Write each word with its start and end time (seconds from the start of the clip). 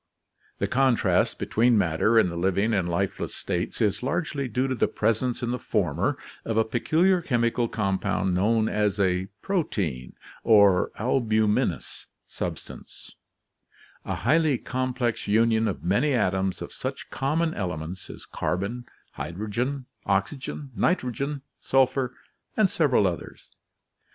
The 0.57 0.65
contrast 0.65 1.37
between 1.37 1.77
matter 1.77 2.17
in 2.17 2.29
the 2.29 2.35
living 2.35 2.73
and 2.73 2.89
lifeless 2.89 3.35
states 3.35 3.81
is 3.81 4.01
largely 4.01 4.47
due 4.47 4.67
to 4.67 4.73
the 4.73 4.87
presence 4.87 5.43
in 5.43 5.51
the 5.51 5.59
former 5.59 6.17
of 6.43 6.57
a 6.57 6.65
peculiar 6.65 7.21
chemical 7.21 7.67
compound 7.69 8.33
known 8.33 8.67
as 8.67 8.99
a 8.99 9.27
protein 9.43 10.13
or 10.43 10.89
albuminous 10.97 12.07
substance, 12.25 13.11
a 14.03 14.15
highly 14.15 14.57
complex 14.57 15.27
union 15.27 15.67
of 15.67 15.83
many 15.83 16.13
atoms 16.15 16.63
of 16.63 16.73
such 16.73 17.11
common 17.11 17.53
elements 17.53 18.09
as 18.09 18.25
carbon, 18.25 18.85
hydrogen, 19.11 19.85
oxygen, 20.07 20.71
nitrogen, 20.75 21.43
sulphur, 21.59 22.15
and 22.57 22.71
several 22.71 23.05
others. 23.05 23.49